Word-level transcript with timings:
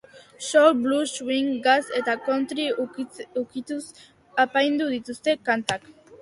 Soul, 0.39 0.69
blues, 0.83 1.11
swing, 1.17 1.49
jazz 1.67 1.91
eta 1.99 2.15
country 2.29 2.65
ukituez 2.85 3.83
apaindu 4.47 4.89
dituzte 4.97 5.37
kantak. 5.51 5.87